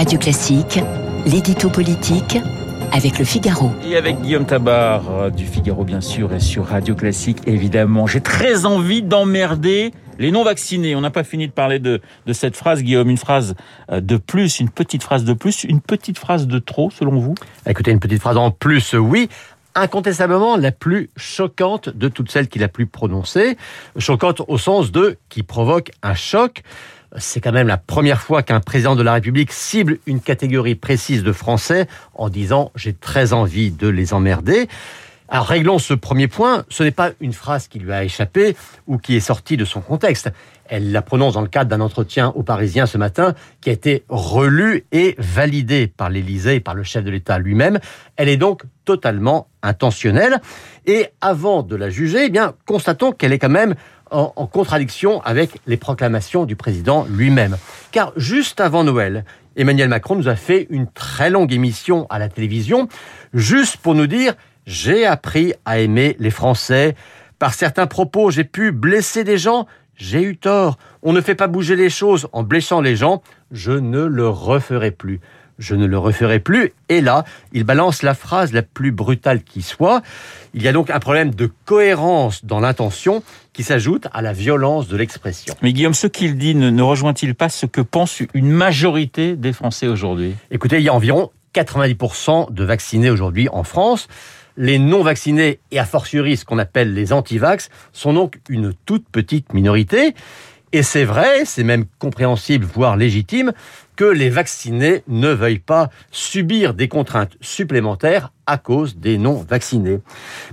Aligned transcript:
Radio 0.00 0.18
Classique, 0.18 0.80
l'édito 1.26 1.68
politique 1.68 2.38
avec 2.90 3.18
le 3.18 3.24
Figaro. 3.26 3.70
Et 3.84 3.98
avec 3.98 4.18
Guillaume 4.22 4.46
Tabar 4.46 5.02
euh, 5.10 5.28
du 5.28 5.44
Figaro 5.44 5.84
bien 5.84 6.00
sûr 6.00 6.32
et 6.32 6.40
sur 6.40 6.64
Radio 6.64 6.94
Classique 6.94 7.40
évidemment. 7.46 8.06
J'ai 8.06 8.22
très 8.22 8.64
envie 8.64 9.02
d'emmerder 9.02 9.92
les 10.18 10.30
non-vaccinés. 10.30 10.96
On 10.96 11.02
n'a 11.02 11.10
pas 11.10 11.22
fini 11.22 11.48
de 11.48 11.52
parler 11.52 11.80
de, 11.80 12.00
de 12.24 12.32
cette 12.32 12.56
phrase, 12.56 12.82
Guillaume. 12.82 13.10
Une 13.10 13.18
phrase 13.18 13.54
euh, 13.92 14.00
de 14.00 14.16
plus, 14.16 14.58
une 14.58 14.70
petite 14.70 15.02
phrase 15.02 15.24
de 15.24 15.34
plus, 15.34 15.64
une 15.64 15.82
petite 15.82 16.18
phrase 16.18 16.46
de 16.46 16.58
trop 16.58 16.90
selon 16.90 17.18
vous? 17.18 17.34
Écoutez, 17.66 17.90
une 17.90 18.00
petite 18.00 18.22
phrase 18.22 18.38
en 18.38 18.50
plus, 18.50 18.94
oui 18.94 19.28
incontestablement 19.74 20.56
la 20.56 20.72
plus 20.72 21.10
choquante 21.16 21.90
de 21.90 22.08
toutes 22.08 22.30
celles 22.30 22.48
qu'il 22.48 22.64
a 22.64 22.68
pu 22.68 22.86
prononcer. 22.86 23.56
Choquante 23.98 24.42
au 24.48 24.58
sens 24.58 24.90
de 24.90 25.18
qui 25.28 25.42
provoque 25.42 25.90
un 26.02 26.14
choc. 26.14 26.62
C'est 27.16 27.40
quand 27.40 27.52
même 27.52 27.66
la 27.66 27.76
première 27.76 28.20
fois 28.20 28.42
qu'un 28.42 28.60
président 28.60 28.94
de 28.94 29.02
la 29.02 29.14
République 29.14 29.52
cible 29.52 29.98
une 30.06 30.20
catégorie 30.20 30.76
précise 30.76 31.22
de 31.22 31.32
Français 31.32 31.88
en 32.14 32.28
disant 32.28 32.70
j'ai 32.76 32.92
très 32.92 33.32
envie 33.32 33.70
de 33.70 33.88
les 33.88 34.14
emmerder. 34.14 34.68
Alors 35.32 35.46
réglons 35.46 35.78
ce 35.78 35.94
premier 35.94 36.26
point, 36.26 36.64
ce 36.70 36.82
n'est 36.82 36.90
pas 36.90 37.12
une 37.20 37.32
phrase 37.32 37.68
qui 37.68 37.78
lui 37.78 37.92
a 37.92 38.02
échappé 38.02 38.56
ou 38.88 38.98
qui 38.98 39.14
est 39.14 39.20
sortie 39.20 39.56
de 39.56 39.64
son 39.64 39.80
contexte. 39.80 40.28
Elle 40.66 40.90
la 40.90 41.02
prononce 41.02 41.34
dans 41.34 41.40
le 41.40 41.46
cadre 41.46 41.70
d'un 41.70 41.80
entretien 41.80 42.32
aux 42.34 42.42
Parisiens 42.42 42.86
ce 42.86 42.98
matin 42.98 43.34
qui 43.60 43.70
a 43.70 43.72
été 43.72 44.02
relu 44.08 44.86
et 44.90 45.14
validé 45.18 45.86
par 45.86 46.10
l'Élysée 46.10 46.56
et 46.56 46.60
par 46.60 46.74
le 46.74 46.82
chef 46.82 47.04
de 47.04 47.12
l'État 47.12 47.38
lui-même. 47.38 47.78
Elle 48.16 48.28
est 48.28 48.36
donc 48.36 48.62
totalement 48.84 49.46
intentionnelle. 49.62 50.40
Et 50.86 51.06
avant 51.20 51.62
de 51.62 51.76
la 51.76 51.90
juger, 51.90 52.24
eh 52.26 52.30
bien, 52.30 52.54
constatons 52.66 53.12
qu'elle 53.12 53.32
est 53.32 53.38
quand 53.38 53.48
même 53.48 53.76
en, 54.10 54.32
en, 54.34 54.46
contradiction 54.48 55.20
avec 55.22 55.50
les 55.66 55.76
proclamations 55.76 56.44
du 56.44 56.56
président 56.56 57.06
lui-même. 57.08 57.56
Car 57.92 58.12
juste 58.16 58.60
avant 58.60 58.82
Noël, 58.82 59.24
Emmanuel 59.54 59.88
Macron 59.88 60.16
nous 60.16 60.28
a 60.28 60.34
fait 60.34 60.66
une 60.70 60.90
très 60.90 61.30
longue 61.30 61.52
émission 61.52 62.06
à 62.10 62.18
la 62.18 62.28
télévision, 62.28 62.88
juste 63.32 63.76
pour 63.76 63.94
nous 63.94 64.08
dire 64.08 64.34
j'ai 64.70 65.04
appris 65.04 65.52
à 65.64 65.80
aimer 65.80 66.14
les 66.20 66.30
Français. 66.30 66.94
Par 67.40 67.54
certains 67.54 67.88
propos, 67.88 68.30
j'ai 68.30 68.44
pu 68.44 68.70
blesser 68.70 69.24
des 69.24 69.36
gens. 69.36 69.66
J'ai 69.96 70.22
eu 70.22 70.36
tort. 70.36 70.78
On 71.02 71.12
ne 71.12 71.20
fait 71.20 71.34
pas 71.34 71.48
bouger 71.48 71.74
les 71.74 71.90
choses 71.90 72.28
en 72.32 72.44
blessant 72.44 72.80
les 72.80 72.94
gens. 72.94 73.20
Je 73.50 73.72
ne 73.72 74.04
le 74.04 74.28
referai 74.28 74.92
plus. 74.92 75.20
Je 75.58 75.74
ne 75.74 75.86
le 75.86 75.98
referai 75.98 76.38
plus. 76.38 76.72
Et 76.88 77.00
là, 77.00 77.24
il 77.52 77.64
balance 77.64 78.04
la 78.04 78.14
phrase 78.14 78.52
la 78.52 78.62
plus 78.62 78.92
brutale 78.92 79.42
qui 79.42 79.62
soit. 79.62 80.02
Il 80.54 80.62
y 80.62 80.68
a 80.68 80.72
donc 80.72 80.88
un 80.88 81.00
problème 81.00 81.34
de 81.34 81.50
cohérence 81.64 82.44
dans 82.44 82.60
l'intention 82.60 83.24
qui 83.52 83.64
s'ajoute 83.64 84.06
à 84.12 84.22
la 84.22 84.32
violence 84.32 84.86
de 84.86 84.96
l'expression. 84.96 85.52
Mais 85.62 85.72
Guillaume, 85.72 85.94
ce 85.94 86.06
qu'il 86.06 86.38
dit 86.38 86.54
ne, 86.54 86.70
ne 86.70 86.82
rejoint-il 86.82 87.34
pas 87.34 87.48
ce 87.48 87.66
que 87.66 87.80
pense 87.80 88.22
une 88.34 88.50
majorité 88.50 89.34
des 89.34 89.52
Français 89.52 89.88
aujourd'hui? 89.88 90.36
Écoutez, 90.52 90.76
il 90.76 90.84
y 90.84 90.88
a 90.88 90.94
environ 90.94 91.32
90% 91.54 92.52
de 92.52 92.64
vaccinés 92.64 93.10
aujourd'hui 93.10 93.48
en 93.50 93.64
France. 93.64 94.06
Les 94.56 94.78
non-vaccinés 94.78 95.60
et 95.70 95.78
a 95.78 95.84
fortiori 95.84 96.36
ce 96.36 96.44
qu'on 96.44 96.58
appelle 96.58 96.94
les 96.94 97.12
anti-vax 97.12 97.70
sont 97.92 98.12
donc 98.12 98.40
une 98.48 98.74
toute 98.86 99.08
petite 99.08 99.52
minorité. 99.54 100.14
Et 100.72 100.84
c'est 100.84 101.04
vrai, 101.04 101.44
c'est 101.46 101.64
même 101.64 101.84
compréhensible, 101.98 102.64
voire 102.64 102.96
légitime, 102.96 103.52
que 103.96 104.04
les 104.04 104.30
vaccinés 104.30 105.02
ne 105.08 105.28
veuillent 105.28 105.58
pas 105.58 105.90
subir 106.12 106.74
des 106.74 106.86
contraintes 106.86 107.36
supplémentaires 107.40 108.32
à 108.46 108.56
cause 108.56 108.96
des 108.96 109.18
non-vaccinés. 109.18 110.00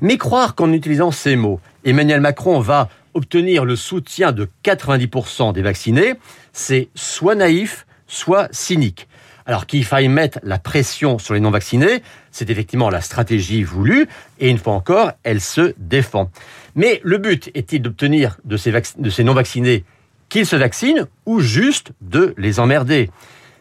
Mais 0.00 0.16
croire 0.16 0.54
qu'en 0.54 0.72
utilisant 0.72 1.10
ces 1.10 1.36
mots, 1.36 1.60
Emmanuel 1.84 2.22
Macron 2.22 2.60
va 2.60 2.88
obtenir 3.12 3.64
le 3.64 3.76
soutien 3.76 4.32
de 4.32 4.48
90% 4.64 5.52
des 5.52 5.62
vaccinés, 5.62 6.14
c'est 6.52 6.88
soit 6.94 7.34
naïf, 7.34 7.86
soit 8.06 8.48
cynique. 8.52 9.08
Alors 9.46 9.66
qu'il 9.66 9.84
faille 9.84 10.08
mettre 10.08 10.40
la 10.42 10.58
pression 10.58 11.18
sur 11.18 11.34
les 11.34 11.40
non-vaccinés, 11.40 12.02
c'est 12.32 12.50
effectivement 12.50 12.90
la 12.90 13.00
stratégie 13.00 13.62
voulue, 13.62 14.08
et 14.40 14.50
une 14.50 14.58
fois 14.58 14.74
encore, 14.74 15.12
elle 15.22 15.40
se 15.40 15.72
défend. 15.78 16.30
Mais 16.74 17.00
le 17.04 17.18
but 17.18 17.50
est-il 17.54 17.80
d'obtenir 17.80 18.38
de 18.44 18.56
ces, 18.56 18.72
ces 19.10 19.24
non-vaccinés 19.24 19.84
qu'ils 20.28 20.46
se 20.46 20.56
vaccinent 20.56 21.06
ou 21.26 21.38
juste 21.38 21.92
de 22.00 22.34
les 22.36 22.58
emmerder? 22.58 23.08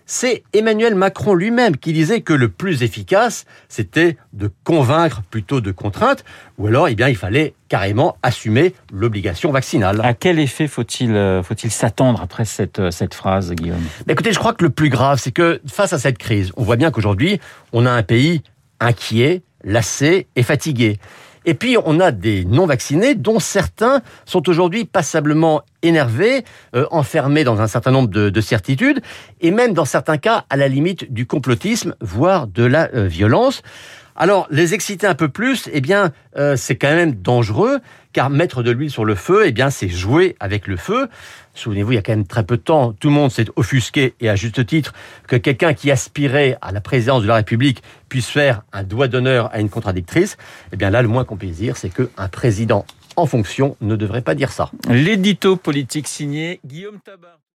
C'est 0.06 0.44
Emmanuel 0.54 0.96
Macron 0.96 1.34
lui-même 1.34 1.78
qui 1.78 1.94
disait 1.94 2.22
que 2.22 2.34
le 2.34 2.50
plus 2.50 2.84
efficace, 2.84 3.46
c'était 3.70 4.18
de 4.34 4.52
convaincre 4.64 5.22
plutôt 5.30 5.62
de 5.62 5.72
contrainte, 5.72 6.24
ou 6.58 6.68
alors, 6.68 6.88
eh 6.88 6.96
bien, 6.96 7.10
il 7.10 7.18
fallait 7.18 7.54
carrément 7.70 8.18
assumer 8.24 8.74
l'obligation 8.94 9.52
vaccinale. 9.52 10.00
À 10.04 10.14
quel 10.14 10.40
effet 10.40 10.68
faut-il 10.68 11.16
euh, 11.16 11.42
faut-il 11.44 11.72
s'attendre 11.72 12.22
après 12.22 12.46
cette, 12.46 12.80
euh, 12.80 12.92
cette 12.92 13.14
phrase, 13.14 13.52
Guillaume? 13.54 13.84
Écoutez, 14.08 14.32
je 14.32 14.40
crois 14.40 14.54
que 14.54 14.64
le 14.64 14.70
plus 14.70 14.90
grave, 14.90 15.20
c'est 15.20 15.32
que 15.32 15.62
face 15.68 15.94
à 15.94 16.00
cette 16.00 16.18
crise, 16.18 16.52
on 16.56 16.64
voit 16.64 16.76
bien 16.76 16.92
qu'aujourd'hui, 16.92 17.40
on 17.74 17.86
a 17.86 17.92
un 17.92 18.04
pays 18.04 18.44
inquiet, 18.80 19.42
lassé 19.66 20.28
et 20.38 20.44
fatigué. 20.44 21.00
Et 21.46 21.54
puis, 21.54 21.78
on 21.86 22.00
a 22.00 22.12
des 22.12 22.44
non-vaccinés 22.44 23.14
dont 23.14 23.40
certains 23.40 24.02
sont 24.26 24.50
aujourd'hui 24.50 24.86
passablement 24.86 25.62
énervés, 25.84 26.44
euh, 26.76 26.88
enfermés 26.90 27.44
dans 27.44 27.62
un 27.62 27.68
certain 27.68 27.92
nombre 27.92 28.10
de, 28.10 28.30
de, 28.30 28.42
certitudes, 28.42 29.02
et 29.42 29.52
même 29.52 29.74
dans 29.74 29.86
certains 29.86 30.18
cas 30.18 30.46
à 30.50 30.58
la 30.58 30.68
limite 30.68 31.14
du 31.14 31.28
complotisme, 31.28 31.96
voire 32.02 32.48
de 32.48 32.64
la 32.64 32.90
euh, 32.96 33.06
violence. 33.06 33.62
Alors, 34.18 34.48
les 34.50 34.74
exciter 34.74 35.08
un 35.08 35.14
peu 35.14 35.28
plus, 35.28 35.70
eh 35.74 35.82
bien, 35.82 36.14
euh, 36.38 36.56
c'est 36.56 36.78
quand 36.78 36.96
même 36.96 37.16
dangereux, 37.16 37.80
car 38.14 38.30
mettre 38.30 38.64
de 38.64 38.72
l'huile 38.72 38.90
sur 38.90 39.04
le 39.04 39.14
feu, 39.14 39.44
eh 39.46 39.52
bien, 39.52 39.70
c'est 39.70 39.90
jouer 39.90 40.38
avec 40.40 40.68
le 40.68 40.78
feu. 40.78 41.10
Souvenez-vous, 41.54 41.92
il 41.92 41.96
y 41.96 41.98
a 41.98 42.02
quand 42.02 42.14
même 42.14 42.26
très 42.26 42.46
peu 42.46 42.56
de 42.56 42.62
temps, 42.62 42.94
tout 42.94 43.10
le 43.10 43.14
monde 43.14 43.30
s'est 43.30 43.48
offusqué, 43.58 44.14
et 44.22 44.30
à 44.30 44.38
juste 44.38 44.66
titre, 44.66 44.94
que 45.28 45.36
quelqu'un 45.36 45.74
qui 45.74 45.92
aspirait 45.92 46.58
à 46.62 46.72
la 46.72 46.80
présidence 46.80 47.24
de 47.24 47.28
la 47.28 47.36
République 47.36 47.84
puisse 48.08 48.30
faire 48.30 48.62
un 48.72 48.84
doigt 48.84 49.10
d'honneur 49.10 49.50
à 49.54 49.60
une 49.60 49.70
contradictrice. 49.70 50.38
Eh 50.72 50.78
bien 50.78 50.92
là, 50.92 51.02
le 51.02 51.10
moins 51.10 51.26
qu'on 51.26 51.36
puisse 51.36 51.58
dire, 51.58 51.76
c'est 51.76 51.90
qu'un 51.90 52.28
président 52.30 52.86
en 53.18 53.26
fonction 53.26 53.76
ne 53.82 53.98
devrait 53.98 54.22
pas 54.22 54.36
dire 54.36 54.52
ça. 54.52 54.72
L'édito 54.90 55.58
politique 55.58 56.08
signé 56.08 56.62
Guillaume 56.66 57.00
Tabar. 57.04 57.38